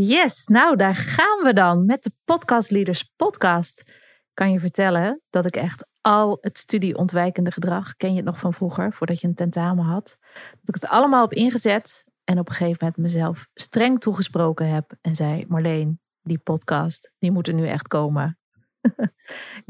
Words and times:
Yes, 0.00 0.44
nou 0.44 0.76
daar 0.76 0.94
gaan 0.94 1.42
we 1.42 1.52
dan 1.52 1.86
met 1.86 2.02
de 2.02 2.12
Podcast 2.24 2.70
Leaders 2.70 3.02
podcast. 3.02 3.92
Kan 4.34 4.52
je 4.52 4.60
vertellen 4.60 5.22
dat 5.30 5.46
ik 5.46 5.56
echt 5.56 5.88
al 6.00 6.38
het 6.40 6.58
studieontwijkende 6.58 7.50
gedrag, 7.50 7.96
ken 7.96 8.10
je 8.10 8.16
het 8.16 8.24
nog 8.24 8.38
van 8.38 8.52
vroeger, 8.52 8.92
voordat 8.92 9.20
je 9.20 9.26
een 9.26 9.34
tentamen 9.34 9.84
had, 9.84 10.16
dat 10.32 10.74
ik 10.74 10.74
het 10.74 10.88
allemaal 10.88 11.24
op 11.24 11.32
ingezet 11.32 12.04
en 12.24 12.38
op 12.38 12.48
een 12.48 12.54
gegeven 12.54 12.76
moment 12.80 12.96
mezelf 12.96 13.48
streng 13.54 14.00
toegesproken 14.00 14.68
heb 14.68 14.96
en 15.00 15.14
zei, 15.14 15.44
Marleen, 15.48 16.00
die 16.22 16.38
podcast, 16.38 17.12
die 17.18 17.30
moet 17.30 17.48
er 17.48 17.54
nu 17.54 17.66
echt 17.66 17.88
komen. 17.88 18.38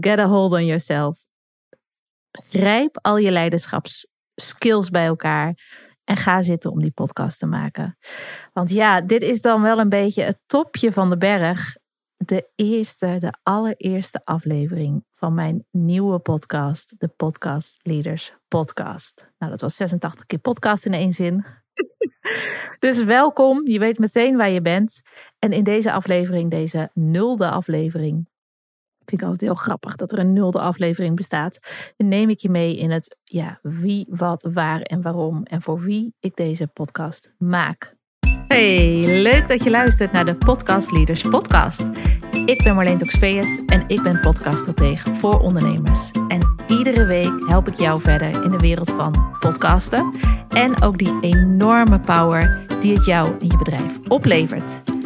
Get 0.06 0.18
a 0.18 0.26
hold 0.26 0.52
on 0.52 0.66
yourself. 0.66 1.26
Grijp 2.30 2.98
al 3.00 3.16
je 3.16 3.30
leiderschapsskills 3.30 4.90
bij 4.90 5.06
elkaar 5.06 5.54
en 6.08 6.16
ga 6.16 6.42
zitten 6.42 6.70
om 6.70 6.80
die 6.80 6.90
podcast 6.90 7.38
te 7.38 7.46
maken. 7.46 7.96
Want 8.52 8.70
ja, 8.70 9.00
dit 9.00 9.22
is 9.22 9.40
dan 9.40 9.62
wel 9.62 9.78
een 9.78 9.88
beetje 9.88 10.22
het 10.22 10.38
topje 10.46 10.92
van 10.92 11.10
de 11.10 11.18
berg. 11.18 11.76
De 12.16 12.48
eerste, 12.54 13.16
de 13.20 13.32
allereerste 13.42 14.20
aflevering 14.24 15.04
van 15.12 15.34
mijn 15.34 15.66
nieuwe 15.70 16.18
podcast, 16.18 16.94
de 16.98 17.08
Podcast 17.08 17.78
Leaders 17.82 18.36
Podcast. 18.48 19.30
Nou, 19.38 19.50
dat 19.50 19.60
was 19.60 19.76
86 19.76 20.26
keer 20.26 20.38
podcast 20.38 20.86
in 20.86 20.92
één 20.92 21.12
zin. 21.12 21.44
dus 22.78 23.04
welkom, 23.04 23.66
je 23.66 23.78
weet 23.78 23.98
meteen 23.98 24.36
waar 24.36 24.50
je 24.50 24.62
bent. 24.62 25.02
En 25.38 25.52
in 25.52 25.64
deze 25.64 25.92
aflevering, 25.92 26.50
deze 26.50 26.90
nulde 26.94 27.48
aflevering, 27.48 28.28
Vind 29.08 29.20
ik 29.20 29.26
altijd 29.26 29.50
heel 29.50 29.60
grappig 29.60 29.96
dat 29.96 30.12
er 30.12 30.18
een 30.18 30.32
nulde 30.32 30.60
aflevering 30.60 31.16
bestaat. 31.16 31.58
Dan 31.96 32.08
neem 32.08 32.30
ik 32.30 32.38
je 32.38 32.50
mee 32.50 32.76
in 32.76 32.90
het 32.90 33.16
ja, 33.24 33.58
wie, 33.62 34.06
wat, 34.10 34.48
waar 34.52 34.80
en 34.80 35.02
waarom 35.02 35.42
en 35.42 35.62
voor 35.62 35.80
wie 35.80 36.14
ik 36.20 36.36
deze 36.36 36.66
podcast 36.66 37.34
maak. 37.38 37.96
Hey, 38.48 39.02
leuk 39.22 39.48
dat 39.48 39.64
je 39.64 39.70
luistert 39.70 40.12
naar 40.12 40.24
de 40.24 40.34
Podcast 40.34 40.90
Leaders 40.92 41.22
Podcast. 41.22 41.82
Ik 42.44 42.62
ben 42.62 42.74
Marleen 42.74 42.98
Toxpeus 42.98 43.64
en 43.66 43.84
ik 43.86 44.02
ben 44.02 44.20
podcaststratege 44.20 45.14
voor 45.14 45.40
ondernemers. 45.40 46.10
En 46.28 46.54
iedere 46.66 47.04
week 47.04 47.32
help 47.46 47.68
ik 47.68 47.74
jou 47.74 48.00
verder 48.00 48.44
in 48.44 48.50
de 48.50 48.58
wereld 48.58 48.90
van 48.90 49.36
podcasten 49.38 50.14
en 50.48 50.82
ook 50.82 50.98
die 50.98 51.18
enorme 51.20 52.00
power 52.00 52.66
die 52.80 52.94
het 52.94 53.04
jou 53.04 53.38
en 53.40 53.46
je 53.46 53.56
bedrijf 53.56 53.98
oplevert. 54.08 54.97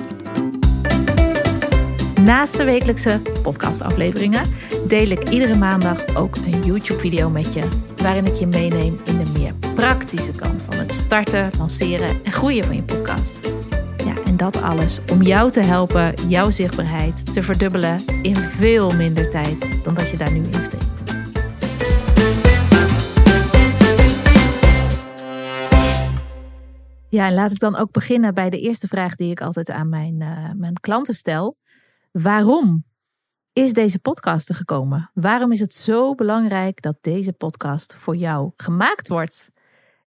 Naast 2.24 2.56
de 2.56 2.64
wekelijkse 2.64 3.20
podcastafleveringen 3.42 4.46
deel 4.86 5.10
ik 5.10 5.28
iedere 5.28 5.56
maandag 5.56 6.16
ook 6.16 6.36
een 6.36 6.62
YouTube-video 6.64 7.30
met 7.30 7.54
je, 7.54 7.68
waarin 7.96 8.26
ik 8.26 8.34
je 8.34 8.46
meeneem 8.46 9.00
in 9.04 9.24
de 9.24 9.30
meer 9.38 9.54
praktische 9.74 10.32
kant 10.32 10.62
van 10.62 10.74
het 10.74 10.94
starten, 10.94 11.50
lanceren 11.58 12.24
en 12.24 12.32
groeien 12.32 12.64
van 12.64 12.76
je 12.76 12.82
podcast. 12.82 13.50
Ja, 14.04 14.14
en 14.24 14.36
dat 14.36 14.62
alles 14.62 15.00
om 15.12 15.22
jou 15.22 15.50
te 15.50 15.60
helpen 15.60 16.14
jouw 16.28 16.50
zichtbaarheid 16.50 17.34
te 17.34 17.42
verdubbelen 17.42 18.04
in 18.22 18.36
veel 18.36 18.90
minder 18.90 19.30
tijd 19.30 19.84
dan 19.84 19.94
dat 19.94 20.10
je 20.10 20.16
daar 20.16 20.32
nu 20.32 20.42
in 20.42 20.62
steekt. 20.62 21.02
Ja, 27.08 27.26
en 27.26 27.34
laat 27.34 27.50
ik 27.50 27.58
dan 27.58 27.76
ook 27.76 27.92
beginnen 27.92 28.34
bij 28.34 28.50
de 28.50 28.60
eerste 28.60 28.88
vraag 28.88 29.14
die 29.14 29.30
ik 29.30 29.40
altijd 29.40 29.70
aan 29.70 29.88
mijn, 29.88 30.20
uh, 30.20 30.50
mijn 30.54 30.80
klanten 30.80 31.14
stel. 31.14 31.56
Waarom 32.12 32.84
is 33.52 33.72
deze 33.72 33.98
podcast 33.98 34.48
er 34.48 34.54
gekomen? 34.54 35.10
Waarom 35.14 35.52
is 35.52 35.60
het 35.60 35.74
zo 35.74 36.14
belangrijk 36.14 36.82
dat 36.82 36.96
deze 37.00 37.32
podcast 37.32 37.94
voor 37.94 38.16
jou 38.16 38.52
gemaakt 38.56 39.08
wordt? 39.08 39.50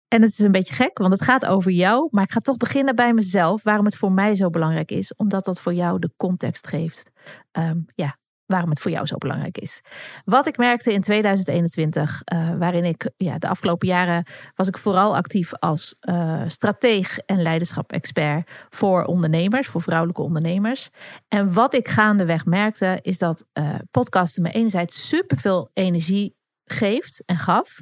En 0.08 0.22
het 0.22 0.30
is 0.30 0.38
een 0.38 0.50
beetje 0.50 0.75
gek, 0.75 0.98
want 0.98 1.12
het 1.12 1.22
gaat 1.22 1.47
over 1.47 1.70
jou, 1.70 2.08
maar 2.10 2.25
ik 2.25 2.32
ga 2.32 2.41
toch 2.41 2.56
beginnen 2.56 2.94
bij 2.94 3.14
mezelf. 3.14 3.62
Waarom 3.62 3.84
het 3.84 3.97
voor 3.97 4.12
mij 4.12 4.34
zo 4.34 4.50
belangrijk 4.50 4.91
is, 4.91 5.14
omdat 5.14 5.44
dat 5.44 5.60
voor 5.60 5.75
jou 5.75 5.98
de 5.98 6.10
context 6.16 6.66
geeft. 6.66 7.10
Um, 7.52 7.84
ja, 7.94 8.19
waarom 8.47 8.70
het 8.70 8.81
voor 8.81 8.91
jou 8.91 9.06
zo 9.06 9.17
belangrijk 9.17 9.59
is. 9.59 9.81
Wat 10.25 10.47
ik 10.47 10.56
merkte 10.56 10.92
in 10.92 11.03
2021, 11.03 12.23
uh, 12.25 12.50
eh, 12.50 12.59
waarin 12.59 12.84
ik 12.84 13.10
ja, 13.16 13.38
de 13.38 13.49
afgelopen 13.49 13.88
jaren 13.88 14.27
was 14.55 14.69
ik 14.69 14.78
vooral 14.78 15.16
actief 15.16 15.55
als 15.55 15.97
uh, 16.00 16.43
strateeg 16.47 17.19
en 17.19 17.43
leiderschap-expert 17.43 18.50
voor 18.71 19.04
ondernemers, 19.04 19.66
voor 19.66 19.83
vrouwelijke 19.83 20.22
ondernemers. 20.22 20.91
En 21.28 21.53
wat 21.53 21.75
ik 21.75 21.88
gaandeweg 21.88 22.44
merkte, 22.44 22.99
is 23.03 23.19
dat 23.19 23.44
uh, 23.53 23.75
podcasten 23.91 24.43
me 24.43 24.50
enerzijds 24.50 25.09
superveel 25.09 25.71
energie 25.72 26.37
geeft 26.65 27.22
en 27.27 27.38
gaf. 27.38 27.81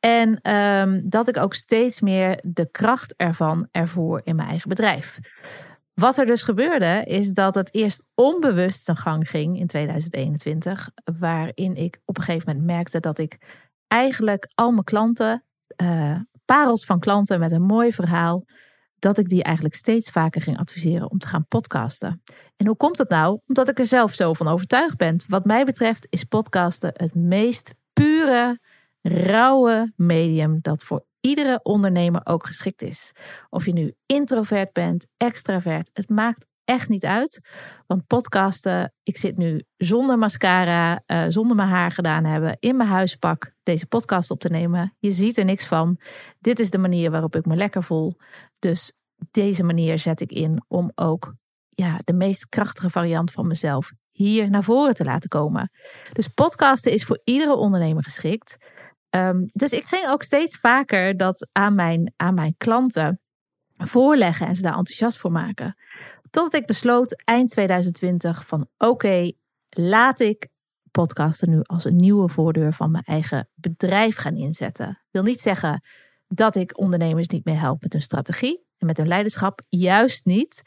En 0.00 0.54
um, 0.54 1.08
dat 1.08 1.28
ik 1.28 1.36
ook 1.36 1.54
steeds 1.54 2.00
meer 2.00 2.38
de 2.46 2.70
kracht 2.70 3.14
ervan 3.16 3.68
ervoer 3.70 4.20
in 4.24 4.36
mijn 4.36 4.48
eigen 4.48 4.68
bedrijf. 4.68 5.18
Wat 5.94 6.18
er 6.18 6.26
dus 6.26 6.42
gebeurde, 6.42 7.04
is 7.04 7.28
dat 7.28 7.54
het 7.54 7.74
eerst 7.74 8.10
onbewust 8.14 8.84
zijn 8.84 8.96
gang 8.96 9.28
ging 9.28 9.58
in 9.58 9.66
2021, 9.66 10.90
waarin 11.18 11.76
ik 11.76 12.00
op 12.04 12.16
een 12.16 12.22
gegeven 12.22 12.48
moment 12.48 12.66
merkte 12.66 13.00
dat 13.00 13.18
ik 13.18 13.38
eigenlijk 13.86 14.50
al 14.54 14.70
mijn 14.70 14.84
klanten, 14.84 15.44
uh, 15.82 16.16
parels 16.44 16.84
van 16.84 17.00
klanten 17.00 17.40
met 17.40 17.52
een 17.52 17.62
mooi 17.62 17.92
verhaal, 17.92 18.44
dat 18.98 19.18
ik 19.18 19.28
die 19.28 19.42
eigenlijk 19.42 19.74
steeds 19.74 20.10
vaker 20.10 20.42
ging 20.42 20.58
adviseren 20.58 21.10
om 21.10 21.18
te 21.18 21.28
gaan 21.28 21.46
podcasten. 21.46 22.22
En 22.56 22.66
hoe 22.66 22.76
komt 22.76 22.96
dat 22.96 23.08
nou? 23.08 23.40
Omdat 23.46 23.68
ik 23.68 23.78
er 23.78 23.86
zelf 23.86 24.14
zo 24.14 24.32
van 24.32 24.48
overtuigd 24.48 24.96
ben. 24.96 25.20
Wat 25.28 25.44
mij 25.44 25.64
betreft 25.64 26.06
is 26.10 26.24
podcasten 26.24 26.90
het 26.94 27.14
meest 27.14 27.74
pure, 27.92 28.58
rauwe 29.02 29.92
medium 29.96 30.58
dat 30.62 30.82
voor 30.82 31.04
iedere 31.20 31.60
ondernemer 31.62 32.20
ook 32.24 32.46
geschikt 32.46 32.82
is. 32.82 33.12
Of 33.48 33.66
je 33.66 33.72
nu 33.72 33.94
introvert 34.06 34.72
bent, 34.72 35.06
extravert, 35.16 35.90
het 35.92 36.08
maakt 36.08 36.46
echt 36.64 36.88
niet 36.88 37.04
uit. 37.04 37.40
Want 37.86 38.06
podcasten, 38.06 38.94
ik 39.02 39.16
zit 39.16 39.36
nu 39.36 39.62
zonder 39.76 40.18
mascara, 40.18 41.02
uh, 41.06 41.24
zonder 41.28 41.56
mijn 41.56 41.68
haar 41.68 41.90
gedaan 41.90 42.24
hebben, 42.24 42.56
in 42.58 42.76
mijn 42.76 42.88
huispak 42.88 43.52
deze 43.62 43.86
podcast 43.86 44.30
op 44.30 44.40
te 44.40 44.48
nemen. 44.48 44.96
Je 44.98 45.10
ziet 45.10 45.38
er 45.38 45.44
niks 45.44 45.66
van. 45.66 46.00
Dit 46.40 46.58
is 46.58 46.70
de 46.70 46.78
manier 46.78 47.10
waarop 47.10 47.36
ik 47.36 47.46
me 47.46 47.56
lekker 47.56 47.82
voel. 47.82 48.16
Dus 48.58 49.00
deze 49.30 49.62
manier 49.62 49.98
zet 49.98 50.20
ik 50.20 50.30
in 50.30 50.64
om 50.68 50.92
ook 50.94 51.34
ja, 51.68 51.96
de 52.04 52.12
meest 52.12 52.48
krachtige 52.48 52.90
variant 52.90 53.30
van 53.30 53.46
mezelf 53.46 53.92
hier 54.10 54.50
naar 54.50 54.62
voren 54.62 54.94
te 54.94 55.04
laten 55.04 55.28
komen. 55.28 55.70
Dus 56.12 56.28
podcasten 56.28 56.92
is 56.92 57.04
voor 57.04 57.20
iedere 57.24 57.56
ondernemer 57.56 58.02
geschikt. 58.02 58.56
Um, 59.10 59.46
dus 59.52 59.72
ik 59.72 59.84
ging 59.84 60.06
ook 60.06 60.22
steeds 60.22 60.58
vaker 60.58 61.16
dat 61.16 61.48
aan 61.52 61.74
mijn, 61.74 62.12
aan 62.16 62.34
mijn 62.34 62.54
klanten 62.58 63.20
voorleggen 63.76 64.46
en 64.46 64.56
ze 64.56 64.62
daar 64.62 64.76
enthousiast 64.76 65.18
voor 65.18 65.32
maken. 65.32 65.76
Totdat 66.30 66.54
ik 66.54 66.66
besloot 66.66 67.22
eind 67.24 67.50
2020 67.50 68.46
van 68.46 68.68
oké, 68.78 69.32
laat 69.68 70.20
ik 70.20 70.48
podcasten 70.90 71.50
nu 71.50 71.60
als 71.62 71.84
een 71.84 71.96
nieuwe 71.96 72.28
voordeur 72.28 72.72
van 72.72 72.90
mijn 72.90 73.04
eigen 73.04 73.48
bedrijf 73.54 74.16
gaan 74.16 74.36
inzetten. 74.36 75.02
wil 75.10 75.22
niet 75.22 75.40
zeggen 75.40 75.82
dat 76.26 76.56
ik 76.56 76.78
ondernemers 76.78 77.28
niet 77.28 77.44
meer 77.44 77.60
help 77.60 77.82
met 77.82 77.92
hun 77.92 78.02
strategie 78.02 78.66
en 78.78 78.86
met 78.86 78.96
hun 78.96 79.08
leiderschap. 79.08 79.60
Juist 79.68 80.24
niet. 80.24 80.62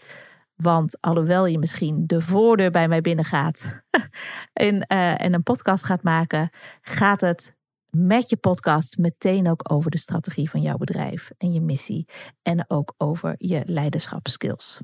Want 0.55 1.01
alhoewel 1.01 1.45
je 1.45 1.59
misschien 1.59 2.03
de 2.07 2.21
voordeur 2.21 2.71
bij 2.71 2.87
mij 2.87 3.01
binnengaat 3.01 3.81
en, 4.53 4.75
uh, 4.75 5.21
en 5.21 5.33
een 5.33 5.43
podcast 5.43 5.83
gaat 5.83 6.03
maken, 6.03 6.49
gaat 6.81 7.21
het 7.21 7.55
met 7.97 8.29
je 8.29 8.37
podcast 8.37 8.97
meteen 8.97 9.49
ook 9.49 9.71
over 9.71 9.91
de 9.91 9.97
strategie 9.97 10.49
van 10.49 10.61
jouw 10.61 10.77
bedrijf 10.77 11.31
en 11.37 11.53
je 11.53 11.61
missie. 11.61 12.07
En 12.41 12.65
ook 12.67 12.93
over 12.97 13.35
je 13.37 13.61
leiderschapskills. 13.65 14.81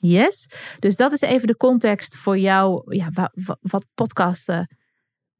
Yes? 0.00 0.50
Dus 0.78 0.96
dat 0.96 1.12
is 1.12 1.20
even 1.20 1.46
de 1.46 1.56
context 1.56 2.16
voor 2.16 2.38
jou, 2.38 2.96
ja, 2.96 3.30
wat 3.60 3.86
podcasten 3.94 4.76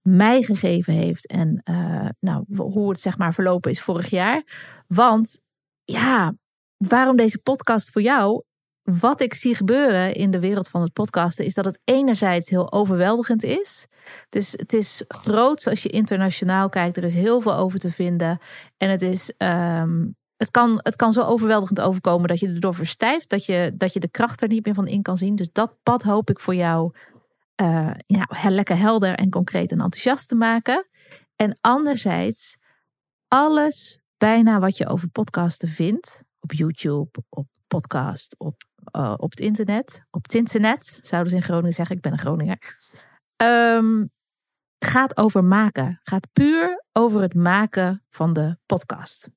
mij 0.01 0.43
gegeven 0.43 0.95
heeft 0.95 1.27
en 1.27 1.61
uh, 1.71 2.09
nou, 2.21 2.45
hoe 2.57 2.89
het 2.89 3.01
zeg 3.01 3.19
maar 3.19 3.35
verlopen 3.35 3.71
is 3.71 3.83
vorig 3.83 4.11
jaar. 4.11 4.43
Want 4.87 5.39
ja, 5.85 6.35
waarom 6.77 7.17
deze 7.17 7.39
podcast 7.39 7.91
voor 7.91 8.03
jou? 8.03 8.43
Wat 8.87 9.21
ik 9.21 9.35
zie 9.35 9.55
gebeuren 9.55 10.15
in 10.15 10.31
de 10.31 10.41
wereld 10.41 10.69
van 10.69 10.83
het 10.83 10.93
podcasten 10.93 11.45
is 11.45 11.55
dat 11.55 11.65
het 11.65 11.81
enerzijds 11.85 12.51
heel 12.51 12.73
overweldigend 12.73 13.43
is. 13.43 13.87
Dus 14.29 14.53
het 14.53 14.73
is 14.73 15.05
groot 15.09 15.67
als 15.67 15.83
je 15.83 15.89
internationaal 15.89 16.69
kijkt. 16.69 16.97
Er 16.97 17.05
is 17.05 17.15
heel 17.15 17.41
veel 17.41 17.55
over 17.55 17.79
te 17.79 17.91
vinden. 17.91 18.39
En 18.77 18.91
het 18.91 19.03
is. 19.03 19.33
Um, 19.39 20.17
het 20.37 20.51
kan, 20.51 20.81
het 20.83 20.97
kan 20.97 21.13
zo 21.13 21.23
overweldigend 21.23 21.81
overkomen 21.81 22.29
dat 22.29 22.41
je 22.41 22.49
erdoor 22.49 22.75
verstijft, 22.75 23.29
dat 23.29 23.47
je, 23.47 23.73
dat 23.77 23.93
je 23.93 24.01
de 24.01 24.11
kracht 24.11 24.43
er 24.43 24.49
niet 24.49 24.65
meer 24.65 24.75
van 24.75 24.87
in 24.87 25.03
kan 25.03 25.17
zien. 25.17 25.37
Dus 25.37 25.49
dat 25.53 25.77
pad 25.83 26.03
hoop 26.03 26.31
ik 26.31 26.41
voor 26.41 26.55
jou 26.55 26.93
uh, 27.63 27.91
ja, 28.07 28.29
lekker 28.49 28.79
helder 28.79 29.15
en 29.15 29.31
concreet 29.31 29.71
en 29.71 29.81
enthousiast 29.81 30.29
te 30.29 30.35
maken. 30.35 30.89
En 31.37 31.59
anderzijds, 31.61 32.57
alles 33.29 34.01
bijna 34.17 34.59
wat 34.59 34.77
je 34.77 34.87
over 34.87 35.09
podcasten 35.09 35.69
vindt, 35.69 36.23
op 36.41 36.53
YouTube, 36.53 37.09
op 37.29 37.47
podcast, 37.67 38.35
op 38.39 38.66
uh, 38.97 39.15
op 39.17 39.31
het 39.31 39.41
internet. 39.41 40.05
Op 40.11 40.23
het 40.23 40.35
internet, 40.35 41.01
zouden 41.03 41.31
ze 41.31 41.37
in 41.37 41.43
Groningen 41.43 41.73
zeggen. 41.73 41.97
Ik 41.97 42.03
ben 42.03 42.13
een 42.13 42.19
Groninger. 42.19 42.75
Um, 43.43 44.11
gaat 44.79 45.17
over 45.17 45.45
maken. 45.45 46.01
Gaat 46.03 46.33
puur 46.33 46.85
over 46.93 47.21
het 47.21 47.35
maken 47.35 48.05
van 48.11 48.33
de 48.33 48.59
podcast. 48.67 49.31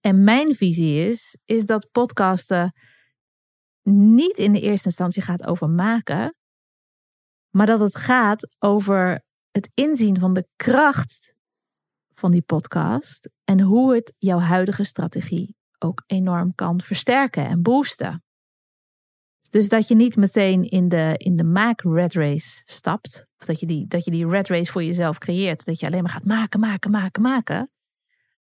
En 0.00 0.24
mijn 0.24 0.54
visie 0.54 1.08
is, 1.08 1.38
is 1.44 1.64
dat 1.64 1.90
podcasten 1.90 2.72
niet 3.82 4.38
in 4.38 4.52
de 4.52 4.60
eerste 4.60 4.88
instantie 4.88 5.22
gaat 5.22 5.46
over 5.46 5.70
maken, 5.70 6.36
maar 7.50 7.66
dat 7.66 7.80
het 7.80 7.96
gaat 7.96 8.48
over 8.58 9.24
het 9.50 9.70
inzien 9.74 10.18
van 10.18 10.32
de 10.32 10.48
kracht 10.56 11.34
van 12.10 12.30
die 12.30 12.42
podcast 12.42 13.30
en 13.44 13.60
hoe 13.60 13.94
het 13.94 14.14
jouw 14.18 14.38
huidige 14.38 14.84
strategie 14.84 15.59
ook 15.82 16.02
enorm 16.06 16.54
kan 16.54 16.80
versterken 16.80 17.46
en 17.46 17.62
boosten. 17.62 18.24
Dus 19.50 19.68
dat 19.68 19.88
je 19.88 19.94
niet 19.94 20.16
meteen 20.16 20.62
in 20.62 20.88
de, 20.88 21.14
in 21.16 21.36
de 21.36 21.44
maak-red 21.44 22.14
race 22.14 22.62
stapt. 22.64 23.26
Of 23.38 23.46
dat 23.46 23.60
je, 23.60 23.66
die, 23.66 23.86
dat 23.86 24.04
je 24.04 24.10
die 24.10 24.28
red 24.28 24.48
race 24.48 24.72
voor 24.72 24.84
jezelf 24.84 25.18
creëert. 25.18 25.64
Dat 25.64 25.80
je 25.80 25.86
alleen 25.86 26.02
maar 26.02 26.12
gaat 26.12 26.24
maken, 26.24 26.60
maken, 26.60 26.90
maken, 26.90 27.22
maken. 27.22 27.70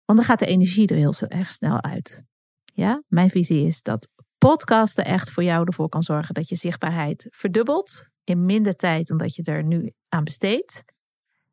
Want 0.04 0.18
dan 0.18 0.24
gaat 0.28 0.38
de 0.38 0.46
energie 0.46 0.88
er 0.88 0.96
heel 0.96 1.14
erg 1.28 1.50
snel 1.50 1.82
uit. 1.82 2.24
Ja, 2.64 3.02
mijn 3.06 3.30
visie 3.30 3.66
is 3.66 3.82
dat 3.82 4.08
podcasten 4.38 5.04
echt 5.04 5.30
voor 5.30 5.42
jou 5.42 5.64
ervoor 5.66 5.88
kan 5.88 6.02
zorgen 6.02 6.34
dat 6.34 6.48
je 6.48 6.56
zichtbaarheid 6.56 7.26
verdubbelt. 7.30 8.08
In 8.24 8.44
minder 8.44 8.76
tijd 8.76 9.06
dan 9.06 9.16
dat 9.16 9.34
je 9.34 9.42
er 9.42 9.64
nu 9.64 9.92
aan 10.08 10.24
besteedt. 10.24 10.84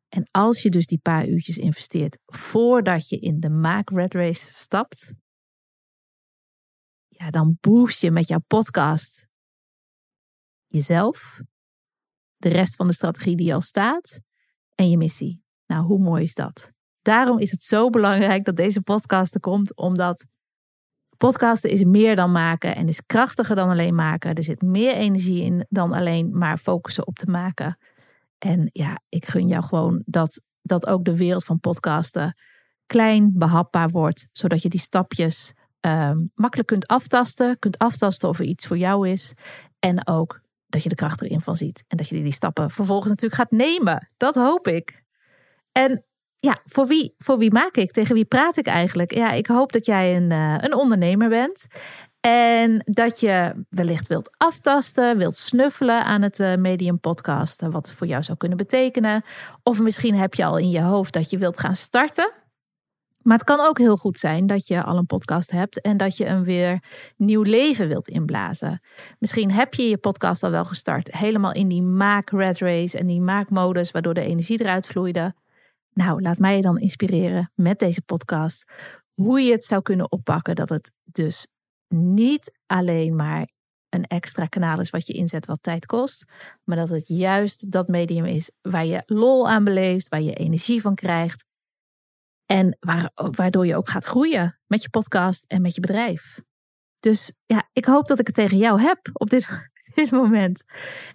En 0.08 0.28
als 0.30 0.62
je 0.62 0.70
dus 0.70 0.86
die 0.86 0.98
paar 1.02 1.26
uurtjes 1.26 1.58
investeert 1.58 2.18
voordat 2.26 3.08
je 3.08 3.18
in 3.18 3.40
de 3.40 3.50
maak-red 3.50 4.14
race 4.14 4.54
stapt. 4.54 5.12
Dan 7.30 7.56
boost 7.60 8.00
je 8.00 8.10
met 8.10 8.28
jouw 8.28 8.42
podcast 8.46 9.28
jezelf, 10.66 11.40
de 12.36 12.48
rest 12.48 12.76
van 12.76 12.86
de 12.86 12.92
strategie 12.92 13.36
die 13.36 13.54
al 13.54 13.60
staat 13.60 14.20
en 14.74 14.90
je 14.90 14.96
missie. 14.96 15.42
Nou, 15.66 15.84
hoe 15.84 15.98
mooi 15.98 16.22
is 16.22 16.34
dat? 16.34 16.72
Daarom 17.02 17.38
is 17.38 17.50
het 17.50 17.62
zo 17.62 17.90
belangrijk 17.90 18.44
dat 18.44 18.56
deze 18.56 18.82
podcast 18.82 19.34
er 19.34 19.40
komt, 19.40 19.76
omdat 19.76 20.26
podcasten 21.16 21.70
is 21.70 21.84
meer 21.84 22.16
dan 22.16 22.32
maken 22.32 22.76
en 22.76 22.88
is 22.88 23.06
krachtiger 23.06 23.56
dan 23.56 23.68
alleen 23.68 23.94
maken. 23.94 24.34
Er 24.34 24.42
zit 24.42 24.62
meer 24.62 24.94
energie 24.94 25.42
in 25.42 25.66
dan 25.68 25.92
alleen 25.92 26.38
maar 26.38 26.58
focussen 26.58 27.06
op 27.06 27.14
te 27.14 27.30
maken. 27.30 27.78
En 28.38 28.68
ja, 28.72 29.00
ik 29.08 29.26
gun 29.26 29.48
jou 29.48 29.64
gewoon 29.64 30.02
dat, 30.06 30.42
dat 30.62 30.86
ook 30.86 31.04
de 31.04 31.16
wereld 31.16 31.44
van 31.44 31.60
podcasten 31.60 32.34
klein, 32.86 33.32
behapbaar 33.34 33.88
wordt, 33.88 34.28
zodat 34.32 34.62
je 34.62 34.68
die 34.68 34.80
stapjes 34.80 35.54
um, 35.86 36.30
makkelijk 36.34 36.68
kunt 36.68 36.86
aftasten, 36.86 37.58
kunt 37.58 37.78
aftasten 37.78 38.28
of 38.28 38.38
er 38.38 38.44
iets 38.44 38.66
voor 38.66 38.78
jou 38.78 39.08
is. 39.08 39.34
En 39.78 40.06
ook 40.06 40.40
dat 40.66 40.82
je 40.82 40.88
de 40.88 40.94
kracht 40.94 41.22
erin 41.22 41.40
van 41.40 41.56
ziet. 41.56 41.84
En 41.88 41.96
dat 41.96 42.08
je 42.08 42.22
die 42.22 42.32
stappen 42.32 42.70
vervolgens 42.70 43.08
natuurlijk 43.10 43.40
gaat 43.40 43.50
nemen. 43.50 44.08
Dat 44.16 44.34
hoop 44.34 44.68
ik. 44.68 45.02
En 45.72 46.04
ja, 46.36 46.60
voor 46.64 46.86
wie, 46.86 47.14
voor 47.18 47.38
wie 47.38 47.52
maak 47.52 47.76
ik? 47.76 47.92
Tegen 47.92 48.14
wie 48.14 48.24
praat 48.24 48.56
ik 48.56 48.66
eigenlijk? 48.66 49.14
Ja, 49.14 49.30
ik 49.30 49.46
hoop 49.46 49.72
dat 49.72 49.86
jij 49.86 50.16
een, 50.16 50.30
uh, 50.30 50.54
een 50.58 50.74
ondernemer 50.74 51.28
bent. 51.28 51.66
En 52.20 52.82
dat 52.84 53.20
je 53.20 53.64
wellicht 53.68 54.06
wilt 54.06 54.34
aftasten, 54.36 55.18
wilt 55.18 55.36
snuffelen 55.36 56.04
aan 56.04 56.22
het 56.22 56.38
uh, 56.38 56.56
medium 56.56 57.00
podcasten, 57.00 57.70
wat 57.70 57.86
het 57.86 57.96
voor 57.96 58.06
jou 58.06 58.22
zou 58.22 58.38
kunnen 58.38 58.58
betekenen. 58.58 59.22
Of 59.62 59.80
misschien 59.80 60.14
heb 60.14 60.34
je 60.34 60.44
al 60.44 60.58
in 60.58 60.70
je 60.70 60.80
hoofd 60.80 61.12
dat 61.12 61.30
je 61.30 61.38
wilt 61.38 61.60
gaan 61.60 61.76
starten. 61.76 62.32
Maar 63.24 63.36
het 63.36 63.46
kan 63.46 63.60
ook 63.60 63.78
heel 63.78 63.96
goed 63.96 64.18
zijn 64.18 64.46
dat 64.46 64.66
je 64.66 64.82
al 64.82 64.96
een 64.96 65.06
podcast 65.06 65.50
hebt 65.50 65.80
en 65.80 65.96
dat 65.96 66.16
je 66.16 66.26
een 66.26 66.44
weer 66.44 66.82
nieuw 67.16 67.42
leven 67.42 67.88
wilt 67.88 68.08
inblazen. 68.08 68.80
Misschien 69.18 69.50
heb 69.50 69.74
je 69.74 69.82
je 69.82 69.98
podcast 69.98 70.42
al 70.42 70.50
wel 70.50 70.64
gestart, 70.64 71.12
helemaal 71.12 71.52
in 71.52 71.68
die 71.68 71.82
maak-red 71.82 72.58
race 72.58 72.98
en 72.98 73.06
die 73.06 73.20
maakmodus, 73.20 73.90
waardoor 73.90 74.14
de 74.14 74.20
energie 74.20 74.60
eruit 74.60 74.86
vloeide. 74.86 75.34
Nou, 75.92 76.22
laat 76.22 76.38
mij 76.38 76.56
je 76.56 76.62
dan 76.62 76.78
inspireren 76.78 77.50
met 77.54 77.78
deze 77.78 78.02
podcast 78.02 78.72
hoe 79.14 79.40
je 79.40 79.52
het 79.52 79.64
zou 79.64 79.82
kunnen 79.82 80.12
oppakken 80.12 80.54
dat 80.54 80.68
het 80.68 80.92
dus 81.04 81.46
niet 81.88 82.58
alleen 82.66 83.16
maar 83.16 83.48
een 83.88 84.04
extra 84.04 84.46
kanaal 84.46 84.80
is 84.80 84.90
wat 84.90 85.06
je 85.06 85.12
inzet 85.12 85.46
wat 85.46 85.58
tijd 85.62 85.86
kost, 85.86 86.24
maar 86.64 86.76
dat 86.76 86.88
het 86.88 87.08
juist 87.08 87.70
dat 87.70 87.88
medium 87.88 88.24
is 88.24 88.50
waar 88.60 88.86
je 88.86 89.02
lol 89.06 89.48
aan 89.48 89.64
beleeft, 89.64 90.08
waar 90.08 90.22
je 90.22 90.34
energie 90.34 90.80
van 90.80 90.94
krijgt 90.94 91.44
en 92.46 92.78
waardoor 93.14 93.66
je 93.66 93.76
ook 93.76 93.88
gaat 93.88 94.04
groeien 94.04 94.58
met 94.66 94.82
je 94.82 94.90
podcast 94.90 95.44
en 95.46 95.62
met 95.62 95.74
je 95.74 95.80
bedrijf. 95.80 96.42
Dus 97.00 97.38
ja, 97.46 97.68
ik 97.72 97.84
hoop 97.84 98.06
dat 98.06 98.18
ik 98.18 98.26
het 98.26 98.36
tegen 98.36 98.56
jou 98.56 98.80
heb 98.80 98.98
op 99.12 99.30
dit, 99.30 99.48
dit 99.94 100.10
moment. 100.10 100.64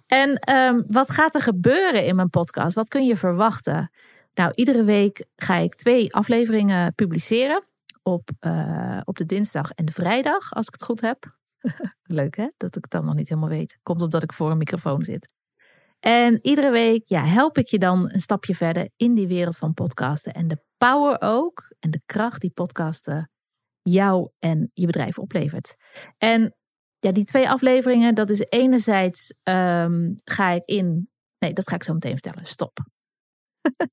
En 0.06 0.34
ehm, 0.34 0.82
wat 0.86 1.10
gaat 1.10 1.34
er 1.34 1.40
gebeuren 1.40 2.04
in 2.04 2.16
mijn 2.16 2.30
podcast? 2.30 2.74
Wat 2.74 2.88
kun 2.88 3.04
je 3.04 3.16
verwachten? 3.16 3.90
Nou, 4.34 4.52
iedere 4.54 4.84
week 4.84 5.24
ga 5.36 5.56
ik 5.56 5.74
twee 5.74 6.14
afleveringen 6.14 6.94
publiceren. 6.94 7.64
Op, 8.02 8.30
uh, 8.40 9.00
op 9.04 9.16
de 9.16 9.26
dinsdag 9.26 9.70
en 9.70 9.84
de 9.84 9.92
vrijdag, 9.92 10.52
als 10.52 10.66
ik 10.66 10.72
het 10.72 10.82
goed 10.82 11.00
heb. 11.00 11.38
Leuk 12.02 12.36
hè, 12.36 12.48
dat 12.56 12.76
ik 12.76 12.90
dan 12.90 13.04
nog 13.04 13.14
niet 13.14 13.28
helemaal 13.28 13.50
weet. 13.50 13.78
Komt 13.82 14.02
omdat 14.02 14.22
ik 14.22 14.32
voor 14.32 14.50
een 14.50 14.58
microfoon 14.58 15.04
zit. 15.04 15.34
En 16.00 16.38
iedere 16.42 16.70
week 16.70 17.08
ja, 17.08 17.24
help 17.24 17.58
ik 17.58 17.66
je 17.66 17.78
dan 17.78 18.10
een 18.12 18.20
stapje 18.20 18.54
verder 18.54 18.88
in 18.96 19.14
die 19.14 19.28
wereld 19.28 19.56
van 19.56 19.74
podcasten. 19.74 20.32
En 20.32 20.48
de 20.48 20.62
power 20.76 21.16
ook 21.20 21.74
en 21.78 21.90
de 21.90 22.02
kracht 22.06 22.40
die 22.40 22.50
podcasten 22.50 23.30
jou 23.82 24.30
en 24.38 24.70
je 24.74 24.86
bedrijf 24.86 25.18
oplevert. 25.18 25.76
En 26.18 26.56
ja, 26.98 27.12
die 27.12 27.24
twee 27.24 27.48
afleveringen, 27.48 28.14
dat 28.14 28.30
is 28.30 28.46
enerzijds 28.48 29.38
um, 29.42 30.14
ga 30.24 30.50
ik 30.50 30.64
in. 30.64 31.10
Nee, 31.38 31.52
dat 31.52 31.68
ga 31.68 31.74
ik 31.74 31.82
zo 31.82 31.92
meteen 31.92 32.18
vertellen. 32.18 32.46
Stop. 32.46 32.78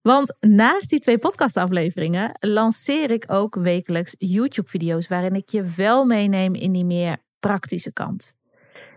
Want 0.00 0.36
naast 0.40 0.90
die 0.90 0.98
twee 0.98 1.18
podcastafleveringen 1.18 2.36
lanceer 2.40 3.10
ik 3.10 3.24
ook 3.32 3.54
wekelijks 3.54 4.14
YouTube-video's 4.18 5.08
waarin 5.08 5.34
ik 5.34 5.48
je 5.48 5.64
wel 5.64 6.04
meeneem 6.04 6.54
in 6.54 6.72
die 6.72 6.84
meer 6.84 7.16
praktische 7.38 7.92
kant. 7.92 8.34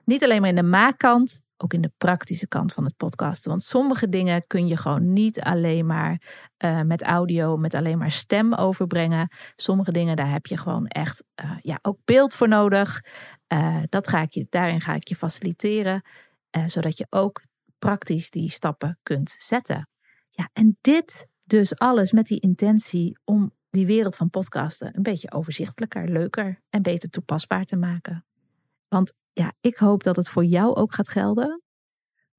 Niet 0.06 0.24
alleen 0.24 0.42
maar 0.42 0.50
in 0.50 0.56
de 0.56 0.64
maakkant, 0.64 1.42
ook 1.62 1.74
in 1.74 1.82
de 1.82 1.92
praktische 1.98 2.48
kant 2.48 2.74
van 2.74 2.84
het 2.84 2.98
podcasten. 2.98 3.50
Want 3.50 3.64
sommige 3.64 4.10
dingen 4.10 4.48
kun 4.48 4.68
je 4.68 4.78
gewoon 4.78 5.14
niet 5.14 5.42
alleen 5.42 5.86
maar 5.86 6.22
uh, 6.66 6.82
met 6.82 7.04
audio, 7.04 7.58
met 7.58 7.74
alleen 7.74 7.98
maar 7.98 8.12
stem 8.12 8.54
overbrengen. 8.54 9.32
Sommige 9.56 9.92
dingen, 9.92 10.16
daar 10.16 10.32
heb 10.32 10.46
je 10.46 10.58
gewoon 10.58 10.88
echt 10.88 11.24
uh, 11.44 11.52
ja, 11.62 11.80
ook 11.82 11.98
beeld 12.06 12.34
voor 12.34 12.48
nodig. 12.48 13.04
Uh, 13.54 13.78
dat 13.90 14.08
ga 14.08 14.22
ik 14.22 14.34
je, 14.34 14.48
daarin 14.50 14.82
ga 14.82 14.94
ik 14.94 15.08
je 15.08 15.16
faciliteren, 15.16 16.02
zodat 16.66 16.98
je 16.98 17.08
ook 17.10 17.42
praktisch 17.80 18.30
die 18.30 18.50
stappen 18.52 19.00
kunt 19.04 19.36
zetten. 19.38 19.90
Ja, 20.30 20.50
en 20.54 20.78
dit 20.82 21.28
dus 21.44 21.78
alles 21.78 22.12
met 22.12 22.28
die 22.28 22.40
intentie 22.40 23.18
om 23.24 23.52
die 23.70 23.86
wereld 23.86 24.16
van 24.16 24.30
podcasten 24.30 24.96
een 24.96 25.04
beetje 25.04 25.32
overzichtelijker, 25.32 26.10
leuker 26.10 26.62
en 26.70 26.82
beter 26.82 27.10
toepasbaar 27.10 27.66
te 27.66 27.76
maken. 27.76 28.24
Want 28.90 29.14
ja, 29.34 29.54
ik 29.62 29.78
hoop 29.78 30.04
dat 30.04 30.16
het 30.16 30.30
voor 30.30 30.46
jou 30.46 30.76
ook 30.76 30.94
gaat 30.94 31.10
gelden. 31.10 31.62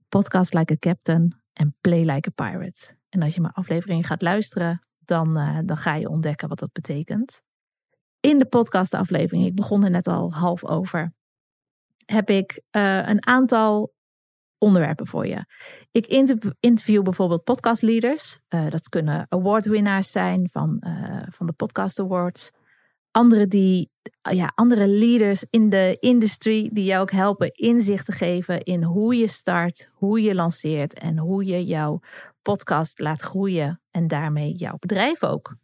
Podcast 0.08 0.54
like 0.54 0.72
a 0.72 0.76
captain 0.76 1.42
en 1.52 1.76
play 1.80 2.04
like 2.04 2.28
a 2.28 2.48
pirate. 2.48 2.96
En 3.08 3.22
als 3.22 3.34
je 3.34 3.40
mijn 3.40 3.52
afleveringen 3.52 4.04
gaat 4.04 4.22
luisteren, 4.22 4.86
dan, 4.98 5.38
uh, 5.38 5.58
dan 5.64 5.76
ga 5.76 5.94
je 5.94 6.08
ontdekken 6.08 6.48
wat 6.48 6.58
dat 6.58 6.72
betekent. 6.72 7.42
In 8.20 8.38
de 8.38 8.46
podcastaflevering, 8.46 9.46
ik 9.46 9.54
begon 9.54 9.84
er 9.84 9.90
net 9.90 10.06
al 10.06 10.32
half 10.32 10.64
over, 10.64 11.14
heb 12.04 12.30
ik 12.30 12.62
uh, 12.76 13.08
een 13.08 13.26
aantal 13.26 13.94
onderwerpen 14.58 15.06
voor 15.06 15.26
je. 15.26 15.44
Ik 15.90 16.06
interview 16.60 17.02
bijvoorbeeld 17.02 17.44
podcastleaders. 17.44 18.40
Uh, 18.48 18.68
dat 18.68 18.88
kunnen 18.88 19.26
awardwinnaars 19.28 20.10
zijn 20.10 20.48
van, 20.48 20.82
van 21.28 21.46
de 21.46 21.52
Podcast 21.52 22.00
Awards 22.00 22.50
andere, 23.10 23.46
die, 23.46 23.90
ja, 24.30 24.52
andere 24.54 24.88
leaders 24.88 25.44
in 25.50 25.68
de 25.68 25.96
industrie 26.00 26.70
die 26.72 26.84
jou 26.84 27.00
ook 27.00 27.10
helpen 27.10 27.52
inzicht 27.52 28.06
te 28.06 28.12
geven 28.12 28.62
in 28.62 28.82
hoe 28.82 29.16
je 29.16 29.26
start, 29.26 29.90
hoe 29.92 30.22
je 30.22 30.34
lanceert 30.34 30.94
en 30.94 31.18
hoe 31.18 31.44
je 31.44 31.64
jouw 31.64 32.00
podcast 32.42 32.98
laat 32.98 33.20
groeien 33.20 33.80
en 33.90 34.06
daarmee 34.06 34.52
jouw 34.52 34.76
bedrijf 34.78 35.24
ook. 35.24 35.56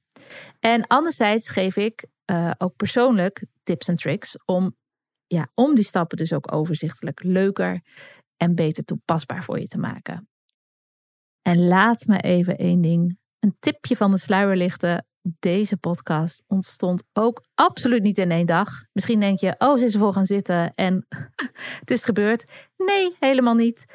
En 0.60 0.86
anderzijds 0.86 1.48
geef 1.48 1.76
ik 1.76 2.06
uh, 2.30 2.50
ook 2.58 2.76
persoonlijk 2.76 3.46
tips 3.62 3.88
en 3.88 3.96
tricks 3.96 4.36
om, 4.44 4.76
ja, 5.26 5.48
om 5.54 5.74
die 5.74 5.84
stappen 5.84 6.16
dus 6.16 6.32
ook 6.32 6.52
overzichtelijk 6.52 7.22
leuker 7.22 7.80
en 8.36 8.54
beter 8.54 8.84
toepasbaar 8.84 9.44
voor 9.44 9.58
je 9.58 9.66
te 9.66 9.78
maken. 9.78 10.28
En 11.42 11.66
laat 11.66 12.06
me 12.06 12.20
even 12.20 12.56
één 12.56 12.80
ding, 12.80 13.18
een 13.38 13.56
tipje 13.58 13.96
van 13.96 14.10
de 14.10 14.18
sluier 14.18 14.56
lichten 14.56 15.06
deze 15.38 15.76
podcast 15.76 16.44
ontstond 16.46 17.02
ook 17.12 17.44
absoluut 17.54 18.02
niet 18.02 18.18
in 18.18 18.30
één 18.30 18.46
dag. 18.46 18.84
Misschien 18.92 19.20
denk 19.20 19.40
je, 19.40 19.54
oh, 19.58 19.78
ze 19.78 19.84
is 19.84 19.94
ervoor 19.94 20.12
gaan 20.12 20.26
zitten 20.26 20.74
en 20.74 21.06
het 21.80 21.90
is 21.90 22.04
gebeurd. 22.04 22.44
Nee, 22.76 23.16
helemaal 23.18 23.54
niet. 23.54 23.86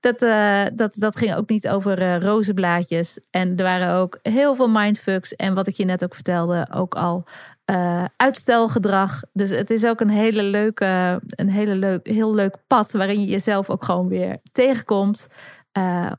Dat, 0.00 0.22
uh, 0.22 0.64
dat, 0.74 0.94
dat 0.94 1.16
ging 1.16 1.34
ook 1.34 1.48
niet 1.48 1.68
over 1.68 2.00
uh, 2.00 2.18
rozenblaadjes. 2.18 3.20
En 3.30 3.56
er 3.56 3.64
waren 3.64 3.94
ook 3.94 4.18
heel 4.22 4.54
veel 4.54 4.68
mindfucks. 4.68 5.34
En 5.34 5.54
wat 5.54 5.66
ik 5.66 5.74
je 5.74 5.84
net 5.84 6.04
ook 6.04 6.14
vertelde, 6.14 6.68
ook 6.74 6.94
al 6.94 7.24
uh, 7.70 8.04
uitstelgedrag. 8.16 9.22
Dus 9.32 9.50
het 9.50 9.70
is 9.70 9.84
ook 9.84 10.00
een 10.00 10.10
hele 10.10 10.42
leuke, 10.42 11.20
een 11.26 11.48
hele 11.48 11.74
leuk, 11.74 12.06
heel 12.06 12.34
leuk 12.34 12.56
pad 12.66 12.92
waarin 12.92 13.20
je 13.20 13.26
jezelf 13.26 13.70
ook 13.70 13.84
gewoon 13.84 14.08
weer 14.08 14.38
tegenkomt. 14.52 15.26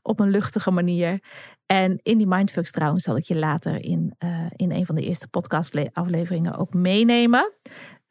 op 0.02 0.20
een 0.20 0.30
luchtige 0.30 0.70
manier. 0.70 1.20
En 1.66 2.00
in 2.02 2.18
die 2.18 2.26
mindfucks 2.26 2.70
trouwens 2.70 3.04
zal 3.04 3.16
ik 3.16 3.24
je 3.24 3.36
later 3.36 3.84
in, 3.84 4.14
uh, 4.24 4.46
in 4.50 4.70
een 4.70 4.86
van 4.86 4.94
de 4.94 5.02
eerste 5.02 5.28
podcastafleveringen 5.28 6.56
ook 6.56 6.74
meenemen. 6.74 7.52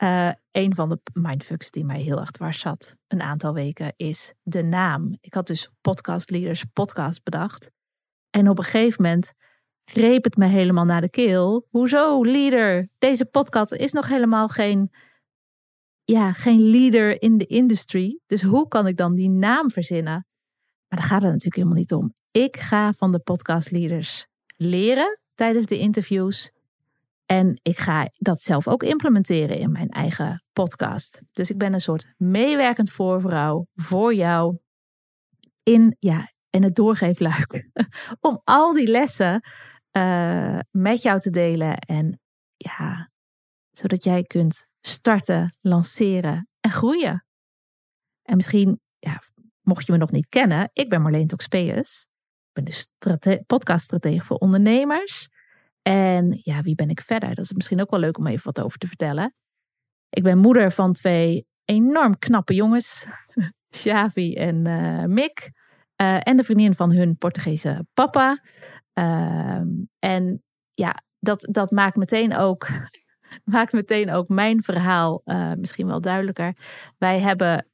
Uh, 0.03 0.31
een 0.51 0.75
van 0.75 0.89
de 0.89 0.99
mindfucks 1.13 1.71
die 1.71 1.85
mij 1.85 2.01
heel 2.01 2.19
erg 2.19 2.31
dwars 2.31 2.59
zat 2.59 2.95
een 3.07 3.21
aantal 3.21 3.53
weken 3.53 3.93
is 3.95 4.33
de 4.43 4.63
naam. 4.63 5.17
Ik 5.21 5.33
had 5.33 5.47
dus 5.47 5.69
Podcast 5.81 6.29
Leaders 6.29 6.63
Podcast 6.73 7.23
bedacht. 7.23 7.71
En 8.29 8.49
op 8.49 8.57
een 8.57 8.63
gegeven 8.63 9.03
moment 9.03 9.33
greep 9.83 10.23
het 10.23 10.37
me 10.37 10.45
helemaal 10.45 10.85
naar 10.85 11.01
de 11.01 11.09
keel. 11.09 11.67
Hoezo, 11.69 12.25
leader? 12.25 12.89
Deze 12.97 13.25
podcast 13.25 13.73
is 13.73 13.91
nog 13.91 14.07
helemaal 14.07 14.47
geen, 14.47 14.91
ja, 16.03 16.33
geen 16.33 16.61
leader 16.61 17.21
in 17.21 17.37
de 17.37 17.45
industry. 17.45 18.19
Dus 18.25 18.41
hoe 18.41 18.67
kan 18.67 18.87
ik 18.87 18.97
dan 18.97 19.15
die 19.15 19.29
naam 19.29 19.71
verzinnen? 19.71 20.27
Maar 20.87 20.99
daar 20.99 21.07
gaat 21.07 21.21
het 21.21 21.31
natuurlijk 21.31 21.55
helemaal 21.55 21.77
niet 21.77 21.93
om. 21.93 22.13
Ik 22.31 22.57
ga 22.57 22.93
van 22.93 23.11
de 23.11 23.19
podcast 23.19 23.71
leaders 23.71 24.27
leren 24.55 25.19
tijdens 25.33 25.65
de 25.65 25.79
interviews. 25.79 26.51
En 27.25 27.59
ik 27.61 27.77
ga 27.77 28.09
dat 28.17 28.41
zelf 28.41 28.67
ook 28.67 28.83
implementeren 28.83 29.57
in 29.57 29.71
mijn 29.71 29.89
eigen 29.89 30.43
podcast. 30.53 31.21
Dus 31.31 31.49
ik 31.49 31.57
ben 31.57 31.73
een 31.73 31.81
soort 31.81 32.13
meewerkend 32.17 32.91
voorvrouw 32.91 33.67
voor 33.73 34.13
jou 34.13 34.57
in 35.63 35.95
ja, 35.99 36.31
en 36.49 36.63
het 36.63 36.75
doorgeefluik. 36.75 37.69
Om 38.27 38.41
al 38.43 38.73
die 38.73 38.87
lessen 38.87 39.41
uh, 39.97 40.59
met 40.71 41.01
jou 41.01 41.19
te 41.19 41.29
delen. 41.29 41.77
En 41.77 42.19
ja, 42.55 43.11
zodat 43.71 44.03
jij 44.03 44.23
kunt 44.23 44.67
starten, 44.81 45.57
lanceren 45.61 46.49
en 46.59 46.71
groeien. 46.71 47.25
En 48.21 48.35
misschien, 48.35 48.79
ja, 48.99 49.21
mocht 49.65 49.85
je 49.85 49.91
me 49.91 49.97
nog 49.97 50.11
niet 50.11 50.29
kennen, 50.29 50.69
ik 50.73 50.89
ben 50.89 51.01
Marleen 51.01 51.27
Toxpeus. 51.27 52.07
Ik 52.47 52.53
ben 52.53 52.63
de 52.63 52.71
strate 52.71 53.43
podcaststratege 53.45 54.25
voor 54.25 54.37
ondernemers. 54.37 55.29
En 55.81 56.39
ja, 56.43 56.61
wie 56.61 56.75
ben 56.75 56.89
ik 56.89 57.01
verder? 57.01 57.35
Dat 57.35 57.45
is 57.45 57.53
misschien 57.53 57.81
ook 57.81 57.89
wel 57.89 57.99
leuk 57.99 58.17
om 58.17 58.27
even 58.27 58.43
wat 58.43 58.61
over 58.61 58.77
te 58.77 58.87
vertellen. 58.87 59.35
Ik 60.09 60.23
ben 60.23 60.37
moeder 60.37 60.71
van 60.71 60.93
twee 60.93 61.47
enorm 61.65 62.19
knappe 62.19 62.53
jongens, 62.53 63.07
Xavi 63.69 64.33
en 64.33 64.67
uh, 64.67 65.03
Mick. 65.03 65.49
Uh, 66.01 66.27
en 66.27 66.37
de 66.37 66.43
vriendin 66.43 66.73
van 66.73 66.93
hun 66.93 67.17
Portugese 67.17 67.85
papa. 67.93 68.41
Ehm, 68.93 69.67
en 69.99 70.43
ja, 70.73 71.03
dat, 71.19 71.47
dat 71.51 71.71
maakt 71.71 71.95
meteen 71.95 72.35
ook 72.35 72.67
maakt 73.55 73.73
meteen 73.73 74.11
ook 74.11 74.29
mijn 74.29 74.63
verhaal 74.63 75.21
uh, 75.25 75.51
misschien 75.53 75.87
wel 75.87 76.01
duidelijker. 76.01 76.55
Wij 76.97 77.19
hebben 77.19 77.69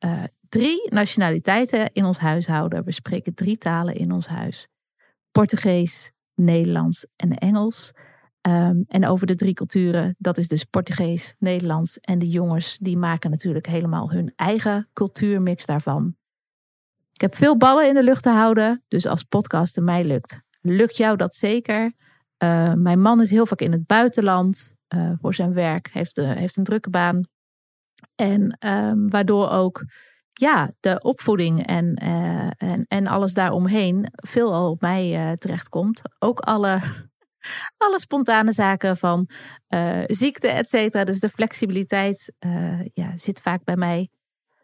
drie 0.51 0.89
nationaliteiten 0.89 1.91
in 1.93 2.05
ons 2.05 2.17
huishouden. 2.17 2.83
We 2.83 2.91
spreken 2.91 3.33
drie 3.33 3.57
talen 3.57 3.95
in 3.95 4.11
ons 4.11 4.27
huis: 4.27 4.67
Portugees, 5.31 6.11
Nederlands 6.35 7.05
en 7.15 7.37
Engels. 7.37 7.93
Um, 8.47 8.83
en 8.87 9.05
over 9.05 9.27
de 9.27 9.35
drie 9.35 9.53
culturen, 9.53 10.15
dat 10.17 10.37
is 10.37 10.47
dus 10.47 10.63
Portugees, 10.63 11.35
Nederlands 11.39 11.99
en 11.99 12.19
de 12.19 12.29
jongens, 12.29 12.77
die 12.79 12.97
maken 12.97 13.29
natuurlijk 13.29 13.65
helemaal 13.65 14.11
hun 14.11 14.33
eigen 14.35 14.89
cultuurmix 14.93 15.65
daarvan. 15.65 16.15
Ik 17.13 17.21
heb 17.21 17.35
veel 17.35 17.57
ballen 17.57 17.87
in 17.87 17.93
de 17.93 18.03
lucht 18.03 18.23
te 18.23 18.29
houden, 18.29 18.83
dus 18.87 19.05
als 19.05 19.23
podcasten 19.23 19.83
mij 19.83 20.03
lukt, 20.03 20.41
lukt 20.61 20.97
jou 20.97 21.17
dat 21.17 21.35
zeker. 21.35 21.93
Uh, 22.43 22.73
mijn 22.73 23.01
man 23.01 23.21
is 23.21 23.31
heel 23.31 23.45
vaak 23.45 23.61
in 23.61 23.71
het 23.71 23.85
buitenland 23.85 24.75
uh, 24.95 25.11
voor 25.21 25.33
zijn 25.33 25.53
werk, 25.53 25.89
heeft, 25.93 26.17
uh, 26.17 26.31
heeft 26.31 26.57
een 26.57 26.63
drukke 26.63 26.89
baan. 26.89 27.23
En 28.15 28.57
um, 28.67 29.09
waardoor 29.09 29.49
ook 29.49 29.85
ja, 30.33 30.71
de 30.79 30.99
opvoeding 31.01 31.65
en, 31.65 31.95
en, 31.95 32.85
en 32.87 33.07
alles 33.07 33.33
daaromheen 33.33 34.07
veel 34.11 34.53
al 34.53 34.69
op 34.69 34.81
mij 34.81 35.35
terechtkomt. 35.37 36.01
Ook 36.19 36.39
alle, 36.39 36.79
alle 37.85 37.99
spontane 37.99 38.51
zaken 38.51 38.97
van 38.97 39.29
ziekte, 40.05 40.47
et 40.47 40.69
cetera. 40.69 41.03
Dus 41.03 41.19
de 41.19 41.29
flexibiliteit 41.29 42.33
ja, 42.93 43.17
zit 43.17 43.41
vaak 43.41 43.63
bij 43.63 43.75
mij. 43.75 44.09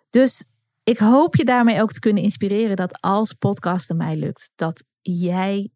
Dus 0.09 0.43
ik 0.83 0.97
hoop 0.97 1.35
je 1.35 1.45
daarmee 1.45 1.81
ook 1.81 1.91
te 1.91 1.99
kunnen 1.99 2.23
inspireren 2.23 2.75
dat 2.75 3.01
als 3.01 3.33
podcasten 3.33 3.97
mij 3.97 4.15
lukt, 4.15 4.51
dat 4.55 4.83
jij 5.01 5.71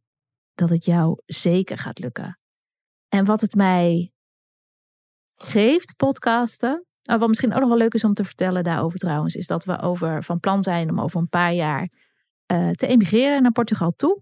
dat 0.56 0.70
het 0.70 0.86
jou 0.86 1.22
zeker 1.26 1.78
gaat 1.78 2.00
lukken. 2.00 2.40
En 3.10 3.26
wat 3.26 3.42
het 3.42 3.56
mij 3.56 4.12
geeft, 5.36 5.96
podcasten. 5.96 6.86
Nou, 7.12 7.24
wat 7.24 7.32
misschien 7.32 7.53
ook 7.53 7.60
nog 7.60 7.70
wel 7.70 7.77
leuk 7.77 7.94
is 7.94 8.03
om 8.03 8.13
te 8.13 8.24
vertellen 8.24 8.63
daarover 8.63 9.00
trouwens, 9.00 9.36
is 9.36 9.48
dat 9.48 9.65
we 9.65 9.80
over, 9.80 10.24
van 10.24 10.39
plan 10.39 10.63
zijn 10.63 10.89
om 10.89 11.00
over 11.00 11.20
een 11.20 11.30
paar 11.30 11.53
jaar 11.53 11.91
uh, 12.51 12.70
te 12.70 12.88
emigreren 12.88 13.41
naar 13.41 13.51
Portugal 13.51 13.91
toe. 13.91 14.22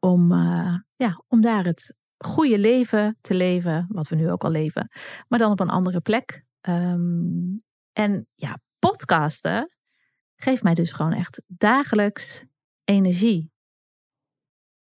Om, 0.00 0.32
uh, 0.32 0.74
ja, 0.96 1.22
om 1.28 1.40
daar 1.40 1.64
het 1.64 1.94
goede 2.18 2.58
leven 2.58 3.18
te 3.20 3.34
leven, 3.34 3.86
wat 3.88 4.08
we 4.08 4.16
nu 4.16 4.30
ook 4.30 4.44
al 4.44 4.50
leven, 4.50 4.90
maar 5.28 5.38
dan 5.38 5.50
op 5.50 5.60
een 5.60 5.68
andere 5.68 6.00
plek. 6.00 6.44
Um, 6.68 7.62
en 7.92 8.26
ja, 8.34 8.58
podcasten 8.78 9.76
geeft 10.36 10.62
mij 10.62 10.74
dus 10.74 10.92
gewoon 10.92 11.12
echt 11.12 11.42
dagelijks 11.46 12.44
energie. 12.84 13.50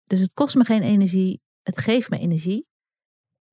Dus 0.03 0.19
het 0.19 0.33
kost 0.33 0.55
me 0.55 0.63
geen 0.65 0.83
energie, 0.83 1.41
het 1.61 1.77
geeft 1.77 2.09
me 2.09 2.19
energie. 2.19 2.68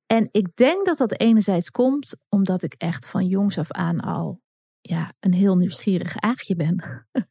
En 0.07 0.29
ik 0.31 0.55
denk 0.55 0.85
dat 0.85 0.97
dat 0.97 1.19
enerzijds 1.19 1.71
komt 1.71 2.17
omdat 2.29 2.63
ik 2.63 2.73
echt 2.73 3.07
van 3.07 3.27
jongs 3.27 3.57
af 3.57 3.71
aan 3.71 3.99
al 3.99 4.41
ja, 4.81 5.13
een 5.19 5.33
heel 5.33 5.55
nieuwsgierig 5.55 6.17
aagje 6.17 6.55
ben. 6.55 7.07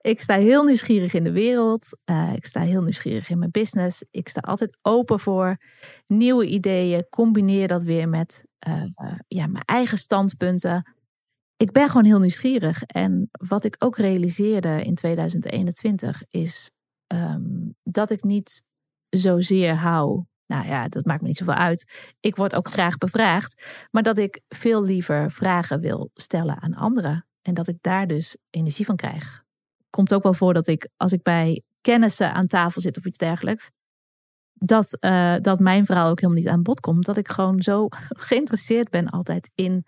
ik 0.00 0.20
sta 0.20 0.38
heel 0.38 0.64
nieuwsgierig 0.64 1.14
in 1.14 1.24
de 1.24 1.32
wereld. 1.32 1.98
Uh, 2.10 2.32
ik 2.34 2.46
sta 2.46 2.60
heel 2.60 2.82
nieuwsgierig 2.82 3.30
in 3.30 3.38
mijn 3.38 3.50
business. 3.50 4.04
Ik 4.10 4.28
sta 4.28 4.40
altijd 4.40 4.78
open 4.82 5.20
voor 5.20 5.56
nieuwe 6.06 6.46
ideeën. 6.46 7.06
Combineer 7.08 7.68
dat 7.68 7.84
weer 7.84 8.08
met 8.08 8.44
uh, 8.68 8.84
ja, 9.26 9.46
mijn 9.46 9.64
eigen 9.64 9.98
standpunten. 9.98 10.94
Ik 11.56 11.72
ben 11.72 11.88
gewoon 11.88 12.04
heel 12.04 12.18
nieuwsgierig. 12.18 12.82
En 12.82 13.28
wat 13.48 13.64
ik 13.64 13.76
ook 13.78 13.96
realiseerde 13.96 14.82
in 14.82 14.94
2021 14.94 16.22
is 16.28 16.70
um, 17.06 17.74
dat 17.82 18.10
ik 18.10 18.22
niet 18.22 18.62
zozeer 19.08 19.74
hou. 19.74 20.24
Nou 20.48 20.66
ja, 20.66 20.88
dat 20.88 21.04
maakt 21.04 21.20
me 21.20 21.26
niet 21.26 21.36
zoveel 21.36 21.54
uit. 21.54 22.12
Ik 22.20 22.36
word 22.36 22.54
ook 22.54 22.68
graag 22.68 22.98
bevraagd. 22.98 23.62
Maar 23.90 24.02
dat 24.02 24.18
ik 24.18 24.40
veel 24.48 24.82
liever 24.82 25.30
vragen 25.30 25.80
wil 25.80 26.10
stellen 26.14 26.62
aan 26.62 26.74
anderen. 26.74 27.26
En 27.42 27.54
dat 27.54 27.68
ik 27.68 27.76
daar 27.80 28.06
dus 28.06 28.36
energie 28.50 28.84
van 28.84 28.96
krijg. 28.96 29.44
Komt 29.90 30.14
ook 30.14 30.22
wel 30.22 30.34
voor 30.34 30.54
dat 30.54 30.66
ik, 30.66 30.88
als 30.96 31.12
ik 31.12 31.22
bij 31.22 31.62
kennissen 31.80 32.32
aan 32.32 32.46
tafel 32.46 32.80
zit 32.80 32.96
of 32.96 33.06
iets 33.06 33.18
dergelijks. 33.18 33.70
Dat, 34.52 34.96
uh, 35.00 35.36
dat 35.40 35.58
mijn 35.60 35.84
verhaal 35.84 36.10
ook 36.10 36.20
helemaal 36.20 36.42
niet 36.42 36.52
aan 36.52 36.62
bod 36.62 36.80
komt. 36.80 37.04
Dat 37.04 37.16
ik 37.16 37.28
gewoon 37.28 37.62
zo 37.62 37.86
geïnteresseerd 38.28 38.90
ben 38.90 39.08
altijd 39.08 39.50
in 39.54 39.86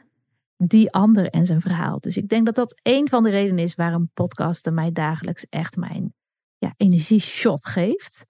die 0.57 0.93
ander 0.93 1.31
en 1.31 1.47
zijn 1.47 1.61
verhaal. 1.61 1.99
Dus 1.99 2.17
ik 2.17 2.29
denk 2.29 2.47
dat 2.47 2.55
dat 2.55 2.81
een 2.83 3.09
van 3.09 3.23
de 3.23 3.31
redenen 3.31 3.64
is 3.64 3.75
waarom 3.75 4.11
podcasten 4.14 4.75
mij 4.75 4.93
dagelijks 4.93 5.47
echt 5.49 5.76
mijn 5.76 6.14
ja, 6.59 6.75
energieshot 6.76 7.67
geeft. 7.67 8.26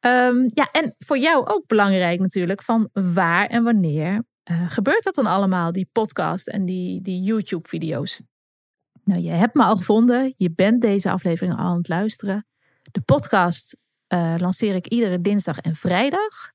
Um, 0.00 0.50
ja, 0.54 0.68
en 0.72 0.94
voor 0.98 1.18
jou 1.18 1.46
ook 1.46 1.66
belangrijk 1.66 2.20
natuurlijk, 2.20 2.62
van 2.62 2.88
waar 2.92 3.46
en 3.46 3.62
wanneer 3.64 4.24
uh, 4.50 4.70
gebeurt 4.70 5.04
dat 5.04 5.14
dan 5.14 5.26
allemaal, 5.26 5.72
die 5.72 5.88
podcast 5.92 6.48
en 6.48 6.64
die, 6.64 7.00
die 7.00 7.22
YouTube-video's? 7.22 8.22
Nou, 9.04 9.20
je 9.20 9.30
hebt 9.30 9.54
me 9.54 9.62
al 9.62 9.76
gevonden, 9.76 10.34
je 10.36 10.52
bent 10.54 10.80
deze 10.80 11.10
aflevering 11.10 11.56
al 11.56 11.64
aan 11.64 11.76
het 11.76 11.88
luisteren. 11.88 12.46
De 12.90 13.00
podcast 13.00 13.82
uh, 14.08 14.34
lanceer 14.38 14.74
ik 14.74 14.86
iedere 14.86 15.20
dinsdag 15.20 15.58
en 15.58 15.76
vrijdag. 15.76 16.52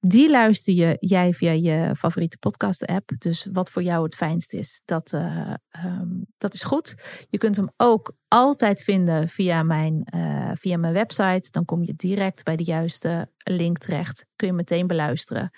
Die 0.00 0.30
luister 0.30 0.74
je 0.74 0.96
jij 1.00 1.32
via 1.32 1.50
je 1.50 1.94
favoriete 1.96 2.38
podcast-app. 2.38 3.10
Dus 3.18 3.48
wat 3.52 3.70
voor 3.70 3.82
jou 3.82 4.04
het 4.04 4.14
fijnst 4.14 4.52
is, 4.52 4.82
dat, 4.84 5.12
uh, 5.12 5.54
um, 5.84 6.26
dat 6.38 6.54
is 6.54 6.64
goed. 6.64 6.94
Je 7.30 7.38
kunt 7.38 7.56
hem 7.56 7.68
ook 7.76 8.16
altijd 8.28 8.82
vinden 8.82 9.28
via 9.28 9.62
mijn, 9.62 10.08
uh, 10.14 10.50
via 10.54 10.76
mijn 10.76 10.92
website. 10.92 11.50
Dan 11.50 11.64
kom 11.64 11.84
je 11.84 11.94
direct 11.96 12.44
bij 12.44 12.56
de 12.56 12.64
juiste 12.64 13.30
link 13.44 13.78
terecht. 13.78 14.26
Kun 14.36 14.46
je 14.46 14.52
meteen 14.54 14.86
beluisteren. 14.86 15.50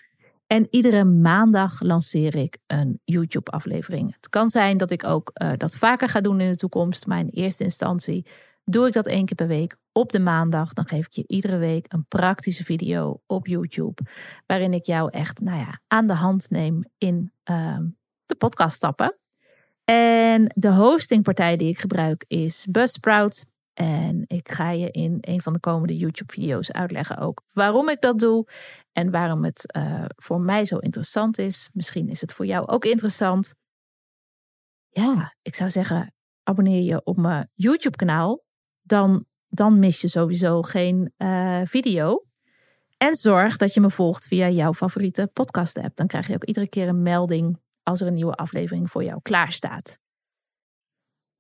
En 0.47 0.67
iedere 0.71 1.05
maandag 1.05 1.81
lanceer 1.83 2.35
ik 2.35 2.59
een 2.67 3.01
YouTube-aflevering. 3.05 4.15
Het 4.15 4.29
kan 4.29 4.51
zijn 4.51 4.77
dat 4.77 4.91
ik 4.91 5.05
ook 5.05 5.31
uh, 5.43 5.51
dat 5.57 5.77
vaker 5.77 6.09
ga 6.09 6.21
doen 6.21 6.41
in 6.41 6.51
de 6.51 6.57
toekomst. 6.57 7.07
Maar 7.07 7.19
in 7.19 7.29
eerste 7.29 7.65
instantie 7.65 8.27
doe 8.69 8.87
ik 8.87 8.93
dat 8.93 9.07
één 9.07 9.25
keer 9.25 9.37
per 9.37 9.47
week 9.47 9.77
op 9.93 10.13
de 10.13 10.21
maandag. 10.21 10.73
Dan 10.73 10.89
geef 10.89 11.07
ik 11.07 11.13
je 11.13 11.25
iedere 11.27 11.59
week 11.59 11.87
een 11.89 12.07
praktische 12.09 12.65
video 12.65 13.23
op 13.27 13.47
YouTube. 13.47 14.03
Waarin 14.47 14.73
ik 14.73 14.87
jou 14.87 15.11
echt 15.11 15.41
nou 15.41 15.59
ja, 15.59 15.81
aan 15.87 16.07
de 16.07 16.15
hand 16.15 16.51
neem 16.51 16.85
in 16.99 17.33
uh, 17.51 17.79
de 18.25 18.35
podcaststappen. 18.35 19.19
En 19.85 20.53
de 20.55 20.73
hostingpartij 20.73 21.57
die 21.57 21.69
ik 21.69 21.79
gebruik 21.79 22.25
is 22.27 22.67
Buzzsprout. 22.71 23.45
En 23.75 24.25
ik 24.27 24.51
ga 24.51 24.71
je 24.71 24.91
in 24.91 25.19
een 25.21 25.43
van 25.43 25.53
de 25.53 25.61
komende 25.61 25.97
YouTube-video's 25.97 26.71
uitleggen 26.71 27.19
ook 27.19 27.43
waarom 27.53 27.89
ik 27.89 28.01
dat 28.01 28.19
doe. 28.19 28.49
En 28.93 29.11
waarom 29.11 29.45
het 29.45 29.77
uh, 29.77 30.05
voor 30.17 30.41
mij 30.41 30.65
zo 30.65 30.79
interessant 30.79 31.39
is. 31.39 31.71
Misschien 31.73 32.09
is 32.09 32.21
het 32.21 32.33
voor 32.33 32.47
jou 32.47 32.67
ook 32.67 32.85
interessant. 32.85 33.55
Ja, 34.89 35.35
ik 35.43 35.55
zou 35.55 35.71
zeggen, 35.71 36.15
abonneer 36.43 36.83
je 36.83 37.05
op 37.05 37.17
mijn 37.17 37.49
YouTube-kanaal 37.53 38.47
dan, 38.89 39.25
dan 39.49 39.79
mis 39.79 40.01
je 40.01 40.09
sowieso 40.09 40.63
geen 40.63 41.13
uh, 41.19 41.61
video. 41.65 42.25
En 42.97 43.15
zorg 43.15 43.57
dat 43.57 43.75
je 43.75 43.81
me 43.81 43.91
volgt 43.91 44.27
via 44.27 44.49
jouw 44.49 44.75
favoriete 44.75 45.31
podcast-app. 45.33 45.97
Dan 45.97 46.07
krijg 46.07 46.27
je 46.27 46.35
ook 46.35 46.45
iedere 46.45 46.69
keer 46.69 46.89
een 46.89 47.03
melding 47.03 47.61
als 47.83 48.01
er 48.01 48.07
een 48.07 48.15
nieuwe 48.15 48.35
aflevering 48.35 48.91
voor 48.91 49.05
jou 49.05 49.21
klaar 49.23 49.53
staat. 49.53 49.99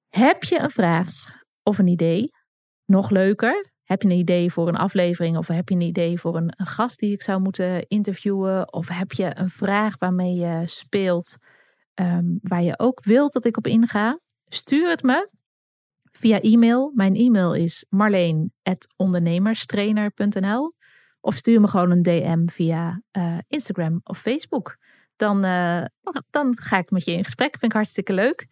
Heb 0.09 0.45
je 0.45 0.61
een 0.61 0.71
vraag 0.71 1.09
of 1.63 1.79
een 1.79 1.87
idee? 1.87 2.31
Nog 2.85 3.11
leuker, 3.11 3.71
heb 3.85 4.03
je 4.03 4.09
een 4.09 4.19
idee 4.19 4.53
voor 4.53 4.69
een 4.69 4.77
aflevering 4.77 5.37
of 5.37 5.47
heb 5.47 5.69
je 5.69 5.75
een 5.75 5.81
idee 5.81 6.21
voor 6.21 6.37
een, 6.37 6.53
een 6.57 6.67
gast 6.67 6.99
die 6.99 7.13
ik 7.13 7.23
zou 7.23 7.41
moeten 7.41 7.87
interviewen? 7.87 8.73
Of 8.73 8.89
heb 8.89 9.13
je 9.13 9.39
een 9.39 9.49
vraag 9.49 9.99
waarmee 9.99 10.35
je 10.35 10.63
speelt, 10.65 11.37
ehm, 11.95 12.25
waar 12.43 12.63
je 12.63 12.79
ook 12.79 13.05
wilt 13.05 13.33
dat 13.33 13.45
ik 13.45 13.57
op 13.57 13.67
inga? 13.67 14.19
Stuur 14.45 14.89
het 14.89 15.03
me 15.03 15.29
via 16.19 16.41
e-mail. 16.41 16.93
Mijn 16.95 17.15
e-mail 17.15 17.55
is 17.55 17.87
marleen.ondernemerstrainer.nl 17.89 20.75
of 21.21 21.35
stuur 21.35 21.61
me 21.61 21.69
gewoon 21.69 21.91
een 21.91 22.03
DM 22.03 22.47
via 22.47 23.03
uh, 23.19 23.39
Instagram 23.47 24.01
of 24.03 24.19
Facebook. 24.19 24.77
Dan, 25.17 25.45
uh, 25.45 25.83
dan 26.31 26.57
ga 26.61 26.79
ik 26.79 26.91
met 26.91 27.05
je 27.05 27.13
in 27.13 27.25
gesprek. 27.25 27.59
Vind 27.59 27.73
ik 27.73 27.79
hartstikke 27.79 28.13
leuk. 28.13 28.47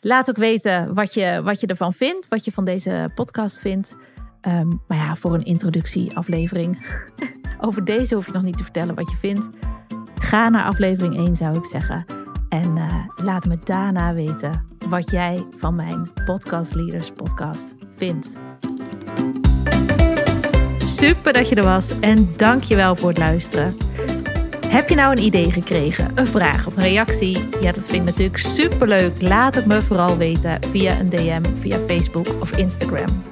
Laat 0.00 0.28
ook 0.28 0.36
weten 0.36 0.94
wat 0.94 1.14
je, 1.14 1.40
wat 1.42 1.60
je 1.60 1.66
ervan 1.66 1.92
vindt, 1.92 2.28
wat 2.28 2.44
je 2.44 2.52
van 2.52 2.64
deze 2.64 3.10
podcast 3.14 3.60
vindt. 3.60 3.96
Um, 4.42 4.82
maar 4.86 4.98
ja, 4.98 5.16
voor 5.16 5.34
een 5.34 5.44
introductieaflevering. 5.44 6.86
Over 7.66 7.84
deze 7.84 8.14
hoef 8.14 8.26
je 8.26 8.32
nog 8.32 8.42
niet 8.42 8.56
te 8.56 8.62
vertellen 8.62 8.94
wat 8.94 9.10
je 9.10 9.16
vindt. 9.16 9.48
Ga 10.14 10.48
naar 10.48 10.64
aflevering 10.64 11.16
1, 11.16 11.36
zou 11.36 11.56
ik 11.56 11.64
zeggen. 11.64 12.04
En 12.48 12.76
uh, 12.76 13.06
laat 13.16 13.44
me 13.44 13.58
daarna 13.64 14.14
weten 14.14 14.77
wat 14.88 15.10
jij 15.10 15.46
van 15.56 15.74
mijn 15.74 16.10
Podcast 16.24 16.74
Leaders 16.74 17.10
podcast 17.10 17.74
vindt. 17.94 18.38
Super 20.78 21.32
dat 21.32 21.48
je 21.48 21.54
er 21.54 21.64
was 21.64 22.00
en 22.00 22.32
dank 22.36 22.62
je 22.62 22.76
wel 22.76 22.96
voor 22.96 23.08
het 23.08 23.18
luisteren. 23.18 23.76
Heb 24.66 24.88
je 24.88 24.94
nou 24.94 25.12
een 25.16 25.24
idee 25.24 25.50
gekregen, 25.50 26.10
een 26.14 26.26
vraag 26.26 26.66
of 26.66 26.76
een 26.76 26.82
reactie? 26.82 27.48
Ja, 27.60 27.72
dat 27.72 27.88
vind 27.88 28.00
ik 28.00 28.04
natuurlijk 28.04 28.38
superleuk. 28.38 29.22
Laat 29.22 29.54
het 29.54 29.66
me 29.66 29.82
vooral 29.82 30.16
weten 30.16 30.62
via 30.62 31.00
een 31.00 31.08
DM, 31.08 31.42
via 31.58 31.78
Facebook 31.78 32.26
of 32.40 32.56
Instagram. 32.56 33.22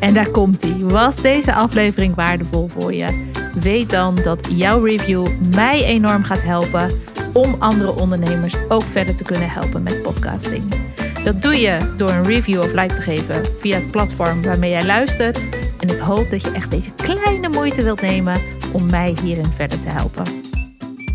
En 0.00 0.14
daar 0.14 0.28
komt 0.28 0.62
ie. 0.62 0.84
Was 0.84 1.16
deze 1.16 1.54
aflevering 1.54 2.14
waardevol 2.14 2.68
voor 2.68 2.94
je? 2.94 3.30
Weet 3.54 3.90
dan 3.90 4.14
dat 4.14 4.48
jouw 4.50 4.84
review 4.84 5.26
mij 5.54 5.84
enorm 5.84 6.22
gaat 6.22 6.42
helpen 6.42 6.90
om 7.32 7.56
andere 7.58 7.94
ondernemers 8.00 8.54
ook 8.68 8.82
verder 8.82 9.16
te 9.16 9.24
kunnen 9.24 9.50
helpen 9.50 9.82
met 9.82 10.02
podcasting. 10.02 10.85
Dat 11.26 11.42
doe 11.42 11.56
je 11.60 11.94
door 11.96 12.10
een 12.10 12.24
review 12.24 12.60
of 12.60 12.72
like 12.72 12.94
te 12.94 13.00
geven 13.00 13.44
via 13.60 13.76
het 13.76 13.90
platform 13.90 14.42
waarmee 14.42 14.70
jij 14.70 14.84
luistert. 14.84 15.46
En 15.80 15.88
ik 15.88 15.98
hoop 15.98 16.30
dat 16.30 16.42
je 16.42 16.50
echt 16.50 16.70
deze 16.70 16.90
kleine 16.90 17.48
moeite 17.48 17.82
wilt 17.82 18.00
nemen 18.00 18.40
om 18.72 18.90
mij 18.90 19.16
hierin 19.22 19.52
verder 19.52 19.80
te 19.80 19.88
helpen. 19.88 20.24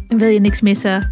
En 0.07 0.17
wil 0.17 0.27
je 0.27 0.39
niks 0.39 0.61
missen? 0.61 1.11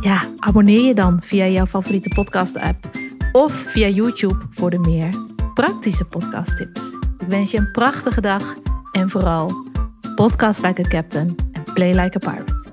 Ja, 0.00 0.22
abonneer 0.38 0.80
je 0.80 0.94
dan 0.94 1.22
via 1.22 1.46
jouw 1.46 1.66
favoriete 1.66 2.08
podcast-app 2.08 2.90
of 3.32 3.52
via 3.52 3.88
YouTube 3.88 4.38
voor 4.50 4.70
de 4.70 4.78
meer 4.78 5.14
praktische 5.54 6.04
podcasttips. 6.04 6.82
Ik 7.18 7.26
wens 7.28 7.50
je 7.50 7.58
een 7.58 7.70
prachtige 7.70 8.20
dag 8.20 8.54
en 8.92 9.10
vooral 9.10 9.66
podcast 10.14 10.62
like 10.62 10.84
a 10.84 10.88
captain 10.88 11.34
and 11.52 11.74
play 11.74 11.94
like 11.94 12.26
a 12.26 12.32
pirate. 12.32 12.67